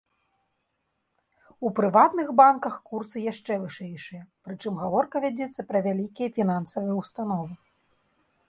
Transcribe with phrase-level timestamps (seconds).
[1.67, 7.51] У прыватных банках курсы яшчэ вышэйшыя, прычым гаворка вядзецца пра вялікія фінансавыя ўстановы.